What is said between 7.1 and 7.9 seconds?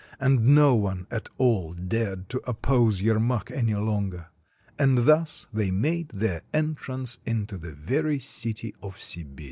into the